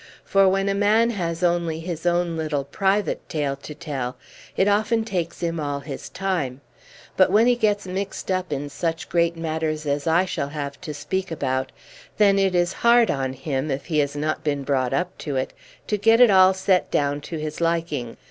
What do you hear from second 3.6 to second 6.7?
tell, it often takes him all his time;